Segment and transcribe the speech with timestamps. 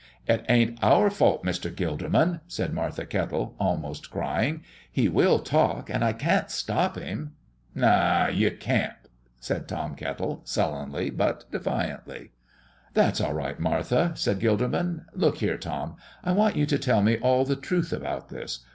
[0.25, 1.69] "It ain't our fault, Mr.
[1.71, 4.63] Gilderman," said Martha Kettle, almost crying.
[4.91, 7.33] "He will talk, and I can't stop him."
[7.75, 8.95] "No, you can't,"
[9.39, 12.31] said Tom Kettle, sullenly but defiantly.
[12.95, 15.05] "That's all right, Martha," said Gilderman.
[15.13, 18.65] "Look here, Tom; I want you to tell me all the truth about this.